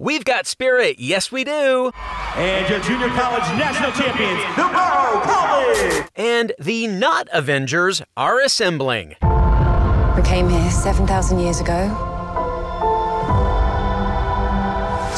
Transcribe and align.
We've 0.00 0.24
got 0.24 0.46
spirit, 0.46 0.98
yes 0.98 1.30
we 1.30 1.44
do. 1.44 1.92
And 2.34 2.66
your 2.70 2.80
junior 2.80 3.10
college 3.10 3.42
national 3.58 3.92
champions, 3.92 4.40
Navarro 4.56 5.20
College. 5.20 6.08
And 6.16 6.52
the 6.58 6.86
not 6.86 7.28
Avengers 7.34 8.00
are 8.16 8.40
assembling. 8.40 9.16
We 10.16 10.22
came 10.22 10.48
here 10.48 10.70
7,000 10.70 11.40
years 11.40 11.60
ago 11.60 11.88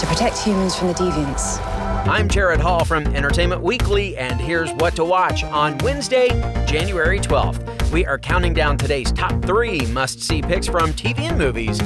to 0.01 0.07
protect 0.09 0.37
humans 0.39 0.75
from 0.75 0.89
the 0.89 0.95
deviants. 0.95 1.65
I'm 2.09 2.29
Jared 2.29 2.59
Hall 2.59 2.85
from 2.85 3.07
Entertainment 3.15 3.63
Weekly, 3.63 4.17
and 4.17 4.41
here's 4.41 4.73
what 4.73 4.97
to 4.97 5.05
watch 5.05 5.45
on 5.45 5.79
Wednesday, 5.79 6.31
January 6.67 7.21
12th. 7.21 7.93
We 7.93 8.05
are 8.05 8.19
counting 8.19 8.53
down 8.53 8.79
today's 8.79 9.13
top 9.13 9.45
three 9.45 9.87
must 9.93 10.21
see 10.21 10.43
picks 10.43 10.67
from 10.67 10.93
TV 10.95 11.21
and 11.21 11.39
movies. 11.39 11.81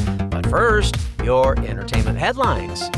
First, 0.56 0.96
your 1.23 1.59
entertainment 1.66 2.16
headlines. 2.16 2.88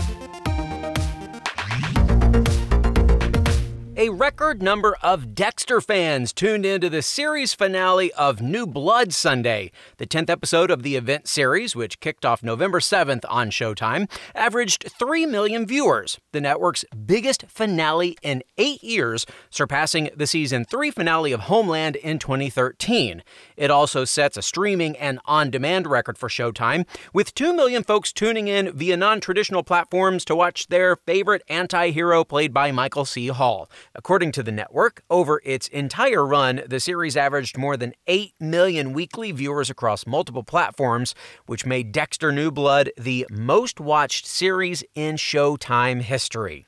A 4.00 4.10
record 4.10 4.62
number 4.62 4.96
of 5.02 5.34
Dexter 5.34 5.80
fans 5.80 6.32
tuned 6.32 6.64
into 6.64 6.88
the 6.88 7.02
series 7.02 7.52
finale 7.52 8.12
of 8.12 8.40
New 8.40 8.64
Blood 8.64 9.12
Sunday. 9.12 9.72
The 9.96 10.06
10th 10.06 10.30
episode 10.30 10.70
of 10.70 10.84
the 10.84 10.94
event 10.94 11.26
series, 11.26 11.74
which 11.74 11.98
kicked 11.98 12.24
off 12.24 12.40
November 12.40 12.78
7th 12.78 13.24
on 13.28 13.50
Showtime, 13.50 14.08
averaged 14.36 14.84
3 14.88 15.26
million 15.26 15.66
viewers, 15.66 16.20
the 16.30 16.40
network's 16.40 16.84
biggest 17.06 17.46
finale 17.48 18.16
in 18.22 18.44
eight 18.56 18.84
years, 18.84 19.26
surpassing 19.50 20.10
the 20.14 20.28
season 20.28 20.64
3 20.64 20.92
finale 20.92 21.32
of 21.32 21.40
Homeland 21.40 21.96
in 21.96 22.20
2013. 22.20 23.24
It 23.56 23.72
also 23.72 24.04
sets 24.04 24.36
a 24.36 24.42
streaming 24.42 24.96
and 24.96 25.18
on 25.24 25.50
demand 25.50 25.88
record 25.88 26.16
for 26.16 26.28
Showtime, 26.28 26.86
with 27.12 27.34
2 27.34 27.52
million 27.52 27.82
folks 27.82 28.12
tuning 28.12 28.46
in 28.46 28.70
via 28.70 28.96
non 28.96 29.20
traditional 29.20 29.64
platforms 29.64 30.24
to 30.26 30.36
watch 30.36 30.68
their 30.68 30.94
favorite 30.94 31.42
anti 31.48 31.90
hero 31.90 32.22
played 32.22 32.54
by 32.54 32.70
Michael 32.70 33.04
C. 33.04 33.26
Hall. 33.26 33.68
According 33.94 34.32
to 34.32 34.42
the 34.42 34.52
network, 34.52 35.02
over 35.10 35.40
its 35.44 35.68
entire 35.68 36.24
run, 36.24 36.62
the 36.66 36.80
series 36.80 37.16
averaged 37.16 37.56
more 37.56 37.76
than 37.76 37.94
8 38.06 38.34
million 38.40 38.92
weekly 38.92 39.32
viewers 39.32 39.70
across 39.70 40.06
multiple 40.06 40.42
platforms, 40.42 41.14
which 41.46 41.66
made 41.66 41.92
Dexter 41.92 42.32
New 42.32 42.50
Blood 42.50 42.90
the 42.96 43.26
most 43.30 43.80
watched 43.80 44.26
series 44.26 44.84
in 44.94 45.16
Showtime 45.16 46.02
history. 46.02 46.66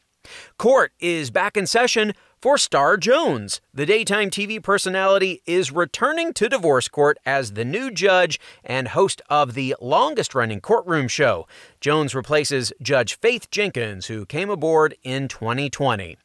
Court 0.59 0.93
is 1.01 1.31
back 1.31 1.57
in 1.57 1.67
session 1.67 2.13
for 2.41 2.57
Star 2.57 2.97
Jones. 2.97 3.61
The 3.75 3.87
daytime 3.87 4.31
TV 4.31 4.63
personality 4.63 5.43
is 5.47 5.71
returning 5.73 6.33
to 6.35 6.49
divorce 6.49 6.89
court 6.89 7.19
as 7.27 7.53
the 7.53 7.65
new 7.65 7.91
judge 7.91 8.41
and 8.65 8.89
host 8.89 9.21
of 9.29 9.55
the 9.55 9.77
longest 9.81 10.35
running 10.35 10.61
courtroom 10.61 11.09
show. 11.09 11.47
Jones 11.81 12.15
replaces 12.15 12.73
Judge 12.83 13.19
Faith 13.19 13.51
Jenkins, 13.51 14.07
who 14.07 14.25
came 14.25 14.51
aboard 14.51 14.95
in 15.03 15.29
2020. 15.29 16.17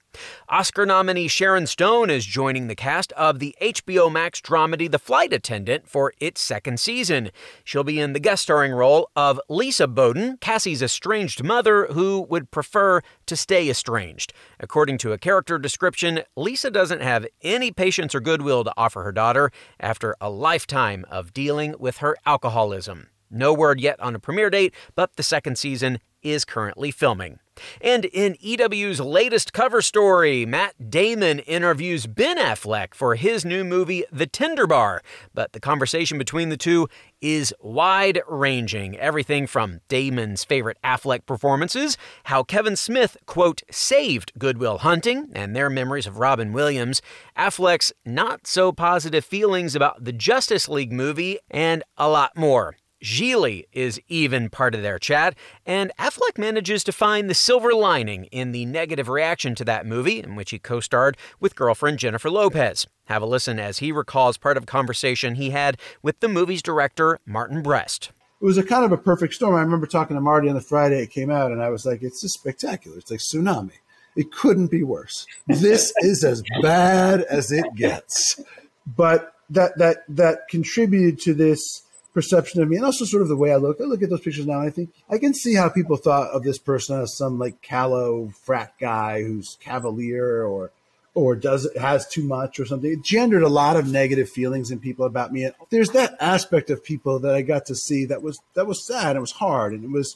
Oscar 0.50 0.86
nominee 0.86 1.28
Sharon 1.28 1.68
Stone 1.68 2.10
is 2.10 2.26
joining 2.26 2.68
the 2.68 2.76
cast 2.76 3.12
of 3.14 3.40
the 3.40 3.56
HBO 3.62 4.12
Max 4.12 4.42
dramedy 4.42 4.90
The 4.90 5.00
Flight 5.00 5.34
Attendant 5.34 5.88
for 5.88 6.14
its 6.20 6.42
second 6.42 6.80
season. 6.80 7.32
She'll 7.64 7.84
be 7.84 8.00
in 8.00 8.14
the 8.14 8.20
guest 8.20 8.44
starring 8.44 8.72
role 8.72 9.10
of 9.16 9.40
Lisa 9.50 9.88
Bowden, 9.88 10.38
Cassie's 10.38 10.82
estranged 10.82 11.44
mother 11.44 11.88
who 11.88 12.22
would 12.30 12.52
prefer 12.52 13.02
to 13.26 13.36
stay 13.36 13.70
estranged. 13.70 14.34
According 14.60 14.98
to 15.00 15.14
a 15.14 15.18
character 15.18 15.58
description, 15.58 16.22
Lisa 16.36 16.72
doesn't 16.72 17.02
have 17.02 17.26
any 17.42 17.72
patience 17.72 18.14
or 18.14 18.20
goodwill 18.20 18.64
to 18.64 18.74
offer 18.78 19.04
her 19.04 19.12
daughter 19.12 19.52
after 19.80 20.16
a 20.22 20.30
lifetime 20.30 21.06
of 21.10 21.34
dealing 21.34 21.76
with 21.80 21.98
her 21.98 22.16
alcoholism. 22.26 23.08
No 23.30 23.54
word 23.54 23.82
yet 23.82 24.00
on 24.00 24.16
a 24.16 24.20
premiere 24.20 24.50
date, 24.50 24.74
but 24.96 25.16
the 25.16 25.24
second 25.24 25.58
season 25.58 26.00
is 26.22 26.46
currently 26.46 26.92
filming. 26.92 27.40
And 27.82 28.06
in 28.06 28.38
EW's 28.42 29.00
latest 29.00 29.54
cover 29.54 29.82
story, 29.82 30.46
Matt 30.46 30.90
Damon 30.90 31.40
interviews 31.40 32.08
Ben 32.08 32.38
Affleck 32.38 32.94
for 32.94 33.16
his 33.16 33.46
new 33.46 33.64
movie, 33.64 34.06
The 34.12 34.28
Tender 34.28 34.68
Bar. 34.68 35.02
But 35.34 35.54
the 35.54 35.60
conversation 35.60 36.18
between 36.18 36.50
the 36.50 36.58
two 36.58 36.88
is 37.22 37.54
wide 37.60 38.22
ranging. 38.28 38.98
Everything 38.98 39.48
from 39.48 39.82
Damon's 39.88 40.44
favorite 40.44 40.78
Affleck 40.84 41.26
performances, 41.26 41.98
how 42.26 42.44
Kevin 42.44 42.76
Smith, 42.76 43.18
quote, 43.26 43.64
saved 43.72 44.32
Good 44.38 44.58
Will 44.58 44.80
Hunting, 44.80 45.32
and 45.34 45.56
their 45.56 45.70
memories 45.70 46.08
of 46.08 46.20
Robin 46.20 46.54
Williams, 46.54 47.02
Affleck's 47.38 47.94
not 48.06 48.46
so 48.46 48.72
positive 48.72 49.26
feelings 49.26 49.76
about 49.76 50.04
the 50.04 50.14
Justice 50.14 50.70
League 50.70 50.92
movie, 50.92 51.40
and 51.50 51.84
a 51.98 52.08
lot 52.08 52.38
more. 52.38 52.76
Gigli 53.06 53.66
is 53.72 54.02
even 54.08 54.50
part 54.50 54.74
of 54.74 54.82
their 54.82 54.98
chat, 54.98 55.36
and 55.64 55.92
Affleck 56.00 56.40
manages 56.40 56.84
to 56.86 56.92
find 56.92 57.30
the 57.30 57.36
silver 57.36 57.72
lining 57.72 58.26
in 58.26 58.52
the 58.52 58.66
negative 58.66 59.08
reaction 59.08 59.54
to 59.56 59.66
that 59.66 59.86
movie, 59.86 60.20
in 60.20 60.36
which 60.36 60.50
he 60.50 60.58
co 60.58 60.80
starred 60.80 61.16
with 61.40 61.56
girlfriend 61.56 62.00
Jennifer 62.00 62.32
Lopez. 62.32 62.88
Have 63.06 63.22
a 63.22 63.28
listen 63.28 63.60
as 63.60 63.78
he 63.78 63.92
recalls 63.92 64.38
part 64.38 64.58
of 64.58 64.64
a 64.64 64.66
conversation 64.66 65.36
he 65.36 65.52
had 65.52 65.78
with 66.02 66.20
the 66.20 66.28
movie's 66.28 66.64
director, 66.64 67.20
Martin 67.28 67.62
Brest. 67.62 68.12
It 68.42 68.46
was 68.46 68.58
a 68.58 68.64
kind 68.64 68.84
of 68.84 68.92
a 68.92 68.98
perfect 68.98 69.36
storm. 69.36 69.54
I 69.54 69.62
remember 69.62 69.86
talking 69.86 70.16
to 70.16 70.22
Marty 70.22 70.50
on 70.50 70.56
the 70.56 70.62
Friday 70.62 71.04
it 71.04 71.12
came 71.12 71.30
out, 71.30 71.52
and 71.52 71.62
I 71.62 71.70
was 71.70 71.86
like, 71.86 72.02
it's 72.02 72.22
just 72.22 72.40
spectacular. 72.40 72.98
It's 72.98 73.12
like 73.12 73.20
tsunami. 73.20 73.74
It 74.16 74.32
couldn't 74.32 74.72
be 74.72 74.82
worse. 74.82 75.28
This 75.46 75.94
is 76.00 76.24
as 76.24 76.42
bad 76.64 77.22
as 77.22 77.52
it 77.52 77.66
gets. 77.76 78.42
But 78.88 79.36
that 79.52 79.78
that 79.78 80.06
that 80.10 80.48
contributed 80.50 81.20
to 81.20 81.36
this 81.36 81.84
perception 82.16 82.62
of 82.62 82.70
me 82.70 82.78
and 82.78 82.86
also 82.86 83.04
sort 83.06 83.22
of 83.22 83.28
the 83.28 83.36
way 83.36 83.52
I 83.52 83.58
look. 83.58 83.80
I 83.80 83.84
look 83.84 84.02
at 84.02 84.10
those 84.10 84.22
pictures 84.22 84.48
now 84.48 84.60
and 84.60 84.68
I 84.68 84.72
think 84.72 84.90
I 85.10 85.20
can 85.20 85.34
see 85.34 85.54
how 85.54 85.70
people 85.70 85.98
thought 85.98 86.32
of 86.32 86.44
this 86.44 86.58
person 86.58 87.00
as 87.00 87.16
some 87.16 87.38
like 87.38 87.62
callow 87.62 88.30
frat 88.44 88.74
guy 88.80 89.22
who's 89.22 89.58
cavalier 89.60 90.44
or 90.44 90.72
or 91.14 91.36
does 91.36 91.70
has 91.80 92.08
too 92.08 92.24
much 92.24 92.60
or 92.60 92.66
something. 92.66 92.92
It 92.92 93.04
gendered 93.04 93.44
a 93.44 93.50
lot 93.50 93.76
of 93.76 93.92
negative 93.92 94.30
feelings 94.30 94.72
in 94.72 94.80
people 94.80 95.06
about 95.06 95.32
me. 95.32 95.44
And 95.44 95.54
there's 95.70 95.90
that 95.90 96.16
aspect 96.20 96.70
of 96.70 96.84
people 96.84 97.20
that 97.20 97.36
I 97.36 97.42
got 97.42 97.66
to 97.68 97.76
see 97.76 98.06
that 98.06 98.24
was 98.24 98.40
that 98.54 98.66
was 98.66 98.88
sad. 98.88 99.10
And 99.10 99.18
it 99.18 99.22
was 99.22 99.34
hard 99.34 99.74
and 99.74 99.84
it 99.84 99.92
was 99.92 100.16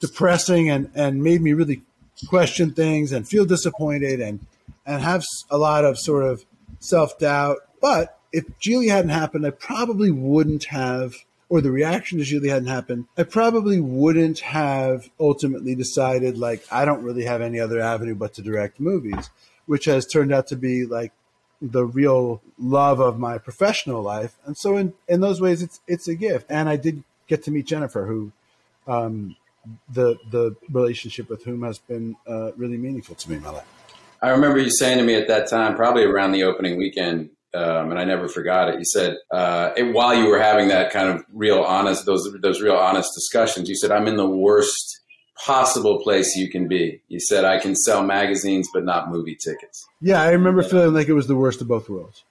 depressing 0.00 0.68
and 0.68 0.90
and 0.96 1.22
made 1.22 1.40
me 1.40 1.52
really 1.52 1.82
question 2.28 2.72
things 2.72 3.12
and 3.12 3.26
feel 3.26 3.44
disappointed 3.44 4.20
and 4.20 4.44
and 4.84 5.00
have 5.02 5.24
a 5.48 5.56
lot 5.56 5.84
of 5.84 5.96
sort 5.96 6.24
of 6.24 6.44
self 6.80 7.18
doubt. 7.20 7.58
But 7.80 8.19
if 8.32 8.44
Gigli 8.58 8.88
hadn't 8.90 9.10
happened, 9.10 9.46
I 9.46 9.50
probably 9.50 10.10
wouldn't 10.10 10.64
have, 10.64 11.14
or 11.48 11.60
the 11.60 11.70
reaction 11.70 12.18
to 12.18 12.24
Gigli 12.24 12.48
hadn't 12.48 12.68
happened, 12.68 13.06
I 13.16 13.24
probably 13.24 13.80
wouldn't 13.80 14.40
have 14.40 15.10
ultimately 15.18 15.74
decided, 15.74 16.38
like, 16.38 16.64
I 16.70 16.84
don't 16.84 17.02
really 17.02 17.24
have 17.24 17.40
any 17.42 17.58
other 17.58 17.80
avenue 17.80 18.14
but 18.14 18.34
to 18.34 18.42
direct 18.42 18.80
movies, 18.80 19.30
which 19.66 19.86
has 19.86 20.06
turned 20.06 20.32
out 20.32 20.46
to 20.48 20.56
be 20.56 20.86
like 20.86 21.12
the 21.60 21.84
real 21.84 22.40
love 22.58 23.00
of 23.00 23.18
my 23.18 23.38
professional 23.38 24.02
life. 24.02 24.36
And 24.46 24.56
so, 24.56 24.76
in, 24.76 24.94
in 25.08 25.20
those 25.20 25.40
ways, 25.40 25.62
it's 25.62 25.80
it's 25.86 26.08
a 26.08 26.14
gift. 26.14 26.46
And 26.48 26.68
I 26.68 26.76
did 26.76 27.04
get 27.26 27.42
to 27.44 27.50
meet 27.50 27.66
Jennifer, 27.66 28.06
who 28.06 28.32
um, 28.86 29.36
the 29.92 30.16
the 30.30 30.56
relationship 30.70 31.28
with 31.28 31.44
whom 31.44 31.62
has 31.62 31.78
been 31.78 32.16
uh, 32.26 32.52
really 32.56 32.78
meaningful 32.78 33.14
to 33.16 33.30
me 33.30 33.36
in 33.36 33.42
my 33.42 33.50
life. 33.50 33.66
I 34.22 34.30
remember 34.30 34.58
you 34.58 34.70
saying 34.70 34.98
to 34.98 35.04
me 35.04 35.14
at 35.14 35.28
that 35.28 35.48
time, 35.48 35.76
probably 35.76 36.04
around 36.04 36.32
the 36.32 36.44
opening 36.44 36.76
weekend, 36.76 37.30
um, 37.54 37.90
and 37.90 37.98
I 37.98 38.04
never 38.04 38.28
forgot 38.28 38.68
it. 38.68 38.78
You 38.78 38.84
said, 38.84 39.16
uh, 39.32 39.70
and 39.76 39.92
while 39.92 40.14
you 40.14 40.26
were 40.26 40.38
having 40.38 40.68
that 40.68 40.92
kind 40.92 41.08
of 41.08 41.24
real 41.32 41.62
honest, 41.62 42.06
those 42.06 42.28
those 42.40 42.60
real 42.60 42.76
honest 42.76 43.10
discussions, 43.14 43.68
you 43.68 43.74
said, 43.74 43.90
"I'm 43.90 44.06
in 44.06 44.16
the 44.16 44.28
worst 44.28 45.00
possible 45.44 46.00
place 46.00 46.36
you 46.36 46.48
can 46.48 46.68
be." 46.68 47.02
You 47.08 47.18
said, 47.18 47.44
"I 47.44 47.58
can 47.58 47.74
sell 47.74 48.04
magazines, 48.04 48.68
but 48.72 48.84
not 48.84 49.10
movie 49.10 49.34
tickets." 49.34 49.86
Yeah, 50.00 50.22
I 50.22 50.30
remember 50.30 50.62
feeling 50.62 50.94
like 50.94 51.08
it 51.08 51.14
was 51.14 51.26
the 51.26 51.36
worst 51.36 51.60
of 51.60 51.68
both 51.68 51.88
worlds. 51.88 52.22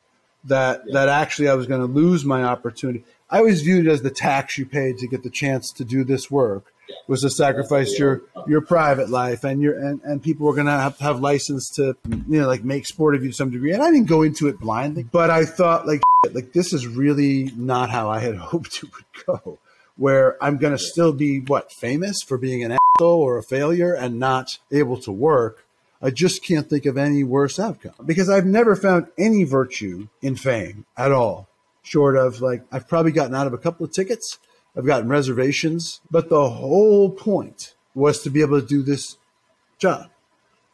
That 0.45 0.83
yeah. 0.85 0.93
that 0.93 1.09
actually 1.09 1.49
I 1.49 1.55
was 1.55 1.67
going 1.67 1.81
to 1.81 1.87
lose 1.87 2.23
my 2.23 2.43
opportunity. 2.43 3.03
I 3.29 3.39
always 3.39 3.61
viewed 3.61 3.87
it 3.87 3.89
as 3.89 4.01
the 4.01 4.11
tax 4.11 4.57
you 4.57 4.65
paid 4.65 4.97
to 4.99 5.07
get 5.07 5.23
the 5.23 5.29
chance 5.29 5.71
to 5.73 5.83
do 5.83 6.03
this 6.03 6.31
work 6.31 6.73
was 7.07 7.21
to 7.21 7.29
sacrifice 7.29 7.97
your 7.97 8.23
your 8.47 8.61
private 8.61 9.09
life 9.09 9.43
and 9.43 9.61
your 9.61 9.77
and, 9.77 10.01
and 10.03 10.21
people 10.21 10.45
were 10.45 10.55
to 10.55 10.71
have 10.71 10.97
have 10.99 11.19
license 11.19 11.69
to 11.75 11.95
you 12.07 12.39
know 12.41 12.47
like 12.47 12.63
make 12.63 12.85
sport 12.85 13.15
of 13.15 13.23
you 13.23 13.29
to 13.29 13.35
some 13.35 13.49
degree 13.49 13.71
and 13.71 13.83
i 13.83 13.91
didn't 13.91 14.07
go 14.07 14.21
into 14.21 14.47
it 14.47 14.59
blindly 14.59 15.03
but 15.03 15.29
i 15.29 15.45
thought 15.45 15.87
like 15.87 16.01
like 16.33 16.53
this 16.53 16.73
is 16.73 16.85
really 16.87 17.51
not 17.55 17.89
how 17.89 18.09
i 18.09 18.19
had 18.19 18.35
hoped 18.51 18.83
it 18.83 18.89
would 18.93 19.25
go 19.25 19.57
where 19.97 20.41
i'm 20.43 20.57
to 20.59 20.77
still 20.77 21.13
be 21.13 21.39
what 21.39 21.71
famous 21.71 22.21
for 22.21 22.37
being 22.37 22.63
an 22.63 22.71
ass 22.73 22.79
or 23.01 23.37
a 23.37 23.43
failure 23.43 23.93
and 23.93 24.19
not 24.19 24.57
able 24.71 24.97
to 24.97 25.11
work, 25.11 25.65
I 26.01 26.11
just 26.11 26.43
can't 26.43 26.69
think 26.69 26.85
of 26.85 26.97
any 26.97 27.23
worse 27.23 27.59
outcome 27.59 27.93
because 28.05 28.29
I've 28.29 28.45
never 28.45 28.75
found 28.75 29.07
any 29.17 29.43
virtue 29.43 30.07
in 30.21 30.35
fame 30.35 30.85
at 30.97 31.11
all. 31.11 31.47
Short 31.81 32.17
of 32.17 32.41
like, 32.41 32.63
I've 32.71 32.87
probably 32.87 33.11
gotten 33.11 33.35
out 33.35 33.47
of 33.47 33.53
a 33.53 33.57
couple 33.57 33.85
of 33.85 33.91
tickets, 33.91 34.37
I've 34.77 34.85
gotten 34.85 35.09
reservations, 35.09 36.01
but 36.09 36.29
the 36.29 36.49
whole 36.49 37.09
point 37.09 37.75
was 37.95 38.21
to 38.23 38.29
be 38.29 38.41
able 38.41 38.61
to 38.61 38.67
do 38.67 38.81
this 38.81 39.17
job. 39.77 40.09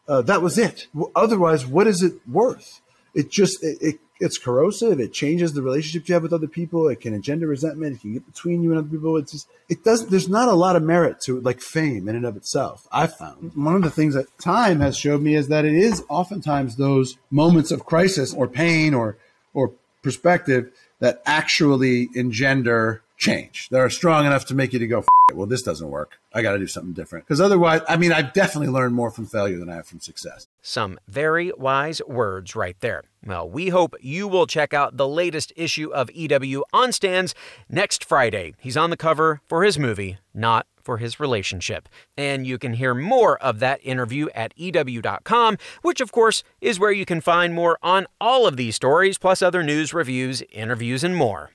Uh, 0.08 0.22
that 0.22 0.42
was 0.42 0.58
it. 0.58 0.88
Otherwise, 1.16 1.66
what 1.66 1.88
is 1.88 2.04
it 2.04 2.14
worth? 2.28 2.82
It 3.16 3.32
just 3.32 3.64
it, 3.64 3.78
it, 3.82 4.00
it's 4.20 4.38
corrosive. 4.38 5.00
It 5.00 5.14
changes 5.14 5.54
the 5.54 5.62
relationship 5.62 6.08
you 6.08 6.14
have 6.14 6.24
with 6.24 6.34
other 6.34 6.48
people. 6.48 6.88
It 6.88 7.02
can 7.02 7.14
engender 7.14 7.48
resentment. 7.48 7.96
It 7.96 8.02
can 8.02 8.14
get 8.14 8.26
between 8.26 8.64
you 8.64 8.72
and 8.72 8.80
other 8.80 8.88
people. 8.88 9.18
It's 9.18 9.32
just 9.32 9.48
it 9.68 9.84
doesn't. 9.84 10.12
There's 10.12 10.30
not 10.30 10.48
a 10.48 10.54
lot 10.54 10.76
of 10.76 10.84
merit 10.84 11.22
to 11.22 11.40
like 11.42 11.60
fame 11.62 12.08
in 12.08 12.16
and 12.16 12.26
of 12.26 12.38
itself. 12.38 12.88
I 12.92 13.08
found 13.08 13.54
one 13.56 13.76
of 13.76 13.82
the 13.82 13.90
things 13.90 14.14
that 14.14 14.28
time 14.38 14.80
has 14.82 14.98
showed 14.98 15.22
me 15.22 15.36
is 15.36 15.48
that 15.48 15.66
it 15.66 15.74
is 15.74 16.04
oftentimes 16.10 16.76
those 16.76 17.18
moments 17.32 17.72
of 17.72 17.86
crisis 17.86 18.34
or 18.34 18.48
pain 18.48 18.94
or 18.94 19.18
or 19.54 19.72
perspective 20.04 20.72
that 21.00 21.22
actually 21.26 22.10
engender 22.16 23.02
change 23.18 23.70
that 23.70 23.80
are 23.80 23.90
strong 23.90 24.26
enough 24.26 24.46
to 24.46 24.56
make 24.56 24.74
you 24.74 24.80
to 24.80 24.88
go, 24.88 25.04
well, 25.34 25.48
this 25.48 25.62
doesn't 25.62 25.90
work. 25.90 26.20
I 26.34 26.42
got 26.42 26.52
to 26.52 26.60
do 26.60 26.68
something 26.68 26.94
different. 26.94 27.26
Because 27.26 27.42
otherwise, 27.42 27.82
I 27.88 27.98
mean, 27.98 28.12
I've 28.12 28.34
definitely 28.34 28.68
learned 28.68 28.94
more 28.94 29.10
from 29.10 29.26
failure 29.26 29.58
than 29.58 29.70
I 29.70 29.76
have 29.76 29.88
from 29.88 30.00
success. 30.00 30.48
Some 30.62 31.00
very 31.08 31.52
wise 31.58 32.02
words 32.08 32.56
right 32.56 32.76
there. 32.82 33.04
Well, 33.26 33.50
we 33.50 33.70
hope 33.70 33.96
you 34.02 34.28
will 34.28 34.46
check 34.46 34.74
out 34.74 34.98
the 34.98 35.08
latest 35.08 35.52
issue 35.56 35.92
of 35.92 36.12
EW 36.12 36.64
on 36.74 36.92
stands 36.92 37.34
next 37.70 38.04
Friday. 38.04 38.54
He's 38.60 38.78
on 38.78 38.90
the 38.90 38.98
cover 38.98 39.42
for 39.48 39.64
his 39.64 39.80
movie, 39.80 40.18
not 40.34 40.68
for 40.84 40.98
his 40.98 41.20
relationship. 41.20 41.90
And 42.16 42.46
you 42.46 42.60
can 42.60 42.74
hear 42.74 42.94
more 42.94 43.38
of 43.40 43.60
that 43.60 43.80
interview 43.82 44.28
at 44.36 44.54
EW.com, 44.56 45.58
which 45.82 46.00
of 46.00 46.12
course 46.12 46.44
is 46.62 46.80
where 46.80 46.92
you 46.92 47.06
can 47.06 47.22
find 47.22 47.56
more 47.56 47.80
on 47.82 48.06
all 48.22 48.46
of 48.46 48.58
these 48.58 48.76
stories, 48.76 49.18
plus 49.18 49.42
other 49.42 49.64
news, 49.64 49.94
reviews, 49.94 50.44
interviews, 50.52 51.04
and 51.04 51.16
more. 51.16 51.50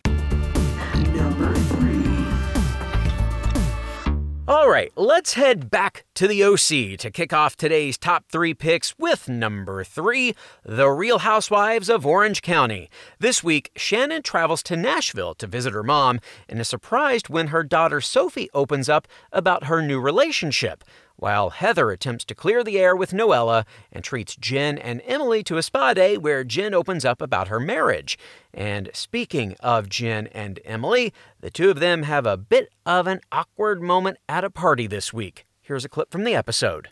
All 4.50 4.68
right, 4.68 4.90
let's 4.96 5.34
head 5.34 5.70
back 5.70 6.06
to 6.14 6.26
the 6.26 6.42
OC 6.42 6.98
to 6.98 7.10
kick 7.12 7.32
off 7.32 7.54
today's 7.54 7.96
top 7.96 8.24
three 8.32 8.52
picks 8.52 8.98
with 8.98 9.28
number 9.28 9.84
three 9.84 10.34
The 10.64 10.90
Real 10.90 11.20
Housewives 11.20 11.88
of 11.88 12.04
Orange 12.04 12.42
County. 12.42 12.90
This 13.20 13.44
week, 13.44 13.70
Shannon 13.76 14.22
travels 14.22 14.64
to 14.64 14.76
Nashville 14.76 15.36
to 15.36 15.46
visit 15.46 15.72
her 15.72 15.84
mom 15.84 16.18
and 16.48 16.58
is 16.58 16.66
surprised 16.66 17.28
when 17.28 17.46
her 17.46 17.62
daughter 17.62 18.00
Sophie 18.00 18.50
opens 18.52 18.88
up 18.88 19.06
about 19.30 19.66
her 19.66 19.82
new 19.82 20.00
relationship 20.00 20.82
while 21.20 21.50
Heather 21.50 21.90
attempts 21.90 22.24
to 22.24 22.34
clear 22.34 22.64
the 22.64 22.78
air 22.78 22.96
with 22.96 23.12
Noella 23.12 23.64
and 23.92 24.02
treats 24.02 24.34
Jen 24.36 24.78
and 24.78 25.02
Emily 25.04 25.42
to 25.44 25.58
a 25.58 25.62
spa 25.62 25.94
day 25.94 26.16
where 26.16 26.44
Jen 26.44 26.74
opens 26.74 27.04
up 27.04 27.20
about 27.20 27.48
her 27.48 27.60
marriage. 27.60 28.18
And 28.52 28.90
speaking 28.92 29.54
of 29.60 29.88
Jen 29.88 30.26
and 30.28 30.58
Emily, 30.64 31.12
the 31.40 31.50
two 31.50 31.70
of 31.70 31.78
them 31.78 32.02
have 32.04 32.26
a 32.26 32.36
bit 32.36 32.72
of 32.86 33.06
an 33.06 33.20
awkward 33.30 33.82
moment 33.82 34.16
at 34.28 34.44
a 34.44 34.50
party 34.50 34.86
this 34.86 35.12
week. 35.12 35.46
Here's 35.60 35.84
a 35.84 35.88
clip 35.88 36.10
from 36.10 36.24
the 36.24 36.34
episode. 36.34 36.88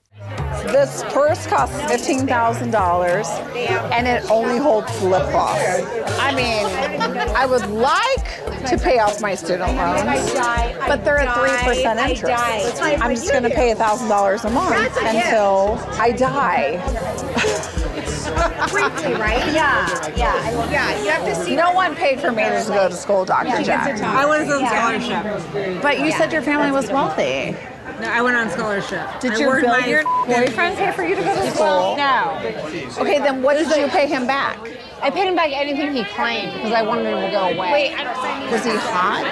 This 0.67 1.03
purse 1.13 1.47
costs 1.47 1.77
$15,000 1.83 3.57
and 3.93 4.07
it 4.07 4.29
only 4.31 4.59
holds 4.59 5.01
lip 5.03 5.23
gloss. 5.31 5.59
I 6.19 6.35
mean, 6.35 6.67
I 7.35 7.47
would 7.47 7.67
like 7.71 8.25
to 8.67 8.77
pay 8.79 8.99
off 8.99 9.21
my 9.21 9.35
student 9.35 9.75
loans, 9.77 10.33
but 10.87 11.05
they're 11.05 11.19
at 11.19 11.29
3% 11.37 12.11
interest. 12.11 12.83
I'm 12.83 13.15
just 13.15 13.31
going 13.31 13.43
to 13.45 13.51
pay 13.51 13.73
$1,000 13.75 14.45
a 14.45 14.51
month 14.51 14.97
until 14.99 15.79
I 16.01 16.13
die. 16.13 16.79
Briefly, 18.71 19.15
right? 19.15 19.53
Yeah, 19.53 19.89
yeah. 20.17 20.71
Yeah, 20.71 21.03
you 21.03 21.11
have 21.11 21.25
to 21.25 21.35
see. 21.35 21.57
No 21.57 21.73
one 21.73 21.95
paid 21.95 22.21
for 22.21 22.31
me 22.31 22.43
to 22.43 22.65
go 22.69 22.89
to 22.89 22.95
school, 22.95 23.25
Dr. 23.25 23.63
Jack. 23.63 24.01
I 24.03 24.27
was 24.27 24.51
on 24.51 24.67
scholarship. 24.67 25.83
But 25.83 26.01
you 26.01 26.13
said 26.13 26.33
your 26.33 26.43
family 26.43 26.71
was 26.71 26.91
wealthy. 26.91 27.57
No, 28.01 28.07
I 28.09 28.23
went 28.23 28.37
on 28.37 28.49
scholarship. 28.51 29.05
Did 29.21 29.33
I 29.33 29.37
your 29.39 29.61
billiard 29.61 30.07
boyfriend 30.27 30.77
pay 30.77 30.93
for 30.93 31.03
you 31.03 31.17
to 31.17 31.23
go 31.23 31.35
to 31.35 31.51
school? 31.51 31.97
No. 31.97 32.39
Okay, 33.03 33.19
then 33.19 33.43
what 33.43 33.55
did 33.57 33.67
you 33.77 33.89
pay 33.89 34.07
him 34.07 34.27
back? 34.27 34.57
I 35.03 35.11
paid 35.11 35.27
him 35.27 35.35
back 35.35 35.51
anything 35.53 35.93
he 35.95 36.05
claimed 36.15 36.53
because 36.55 36.73
I 36.73 36.83
wanted 36.83 37.07
him 37.07 37.21
to 37.25 37.31
go 37.31 37.49
away. 37.49 37.73
Wait, 37.73 37.95
I 37.95 38.05
don't 38.05 38.53
Was 38.53 38.65
he 38.65 38.71
hot? 38.95 39.27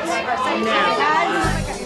No. 0.66 1.76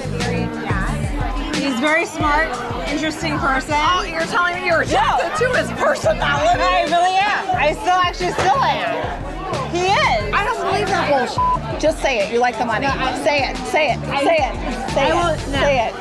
He's 1.60 1.78
very 1.80 2.06
smart, 2.06 2.48
interesting 2.88 3.38
person. 3.38 3.74
Oh, 3.76 4.02
you're 4.02 4.20
telling 4.32 4.56
me 4.56 4.66
you're 4.66 4.80
attracted 4.80 5.36
to 5.36 5.52
his 5.58 5.70
personality? 5.72 6.60
I 6.60 6.84
really 6.88 7.16
am. 7.20 7.56
I 7.56 7.72
still 7.72 8.00
actually 8.00 8.32
still 8.32 8.56
am. 8.56 9.70
He 9.70 9.84
is. 9.86 10.32
I 10.32 10.44
don't 10.44 10.60
believe 10.64 10.86
that 10.88 11.10
bullshit. 11.12 11.80
Just 11.80 12.00
say 12.00 12.20
it. 12.20 12.32
You 12.32 12.40
like 12.40 12.56
the 12.58 12.64
money. 12.64 12.86
No, 12.86 12.92
say 13.24 13.48
it. 13.48 13.56
Say 13.68 13.92
it. 13.92 13.98
I- 14.08 14.24
say 14.24 14.36
it. 14.40 14.90
Say 14.92 15.00
I 15.00 15.08
it. 15.10 15.14
won't- 15.14 15.48
no. 15.52 15.60
Say 15.60 15.86
it. 15.88 15.94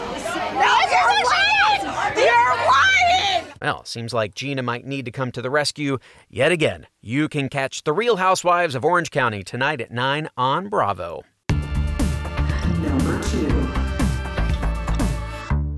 No, 0.60 0.78
you're 0.92 1.24
lying. 1.26 2.18
You're 2.18 2.56
lying. 2.68 3.46
Well, 3.62 3.86
seems 3.86 4.14
like 4.14 4.36
Gina 4.36 4.62
might 4.62 4.86
need 4.86 5.06
to 5.06 5.12
come 5.12 5.32
to 5.32 5.42
the 5.42 5.50
rescue 5.50 6.00
yet 6.30 6.52
again. 6.52 6.88
You 7.02 7.28
can 7.30 7.50
catch 7.50 7.84
The 7.84 7.94
Real 7.94 8.18
Housewives 8.18 8.76
of 8.76 8.84
Orange 8.86 9.12
County 9.12 9.44
tonight 9.44 9.82
at 9.82 9.92
9 9.92 10.30
on 10.38 10.70
Bravo. 10.70 11.24
Number 11.50 13.22
two. 13.24 13.68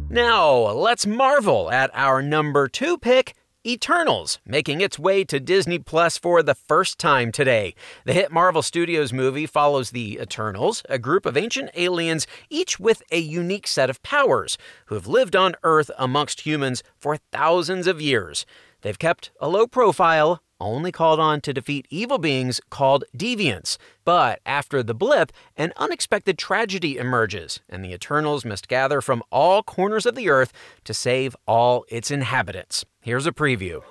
Now, 0.09 0.51
let's 0.71 1.05
marvel 1.07 1.71
at 1.71 1.89
our 1.93 2.21
number 2.21 2.67
two 2.67 2.97
pick, 2.97 3.33
Eternals, 3.63 4.39
making 4.43 4.81
its 4.81 4.97
way 4.97 5.23
to 5.23 5.39
Disney 5.39 5.77
Plus 5.77 6.17
for 6.17 6.41
the 6.41 6.55
first 6.55 6.97
time 6.97 7.31
today. 7.31 7.75
The 8.05 8.13
hit 8.13 8.31
Marvel 8.31 8.63
Studios 8.63 9.13
movie 9.13 9.45
follows 9.45 9.91
the 9.91 10.17
Eternals, 10.19 10.81
a 10.89 10.97
group 10.97 11.27
of 11.27 11.37
ancient 11.37 11.69
aliens, 11.75 12.25
each 12.49 12.79
with 12.79 13.03
a 13.11 13.19
unique 13.19 13.67
set 13.67 13.87
of 13.87 14.01
powers, 14.01 14.57
who 14.85 14.95
have 14.95 15.05
lived 15.05 15.35
on 15.35 15.55
Earth 15.61 15.91
amongst 15.99 16.41
humans 16.41 16.81
for 16.97 17.17
thousands 17.31 17.85
of 17.85 18.01
years. 18.01 18.47
They've 18.81 18.97
kept 18.97 19.31
a 19.39 19.47
low 19.47 19.67
profile, 19.67 20.41
only 20.59 20.91
called 20.91 21.19
on 21.19 21.41
to 21.41 21.53
defeat 21.53 21.87
evil 21.89 22.17
beings 22.17 22.59
called 22.69 23.03
deviants. 23.15 23.77
But 24.05 24.39
after 24.45 24.81
the 24.83 24.93
blip, 24.95 25.31
an 25.55 25.73
unexpected 25.77 26.37
tragedy 26.37 26.97
emerges, 26.97 27.59
and 27.69 27.85
the 27.85 27.93
Eternals 27.93 28.43
must 28.43 28.67
gather 28.67 29.01
from 29.01 29.23
all 29.31 29.63
corners 29.63 30.05
of 30.05 30.15
the 30.15 30.29
earth 30.29 30.51
to 30.83 30.93
save 30.93 31.35
all 31.47 31.85
its 31.89 32.11
inhabitants. 32.11 32.85
Here's 33.01 33.27
a 33.27 33.31
preview. 33.31 33.81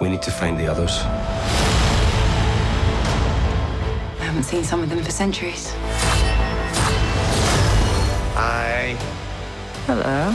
We 0.00 0.08
need 0.08 0.22
to 0.22 0.30
find 0.30 0.58
the 0.58 0.66
others. 0.66 0.98
I 4.20 4.24
haven't 4.24 4.44
seen 4.44 4.64
some 4.64 4.82
of 4.82 4.88
them 4.90 5.02
for 5.02 5.10
centuries. 5.10 5.72
Hi. 8.34 8.96
Hello. 9.86 10.32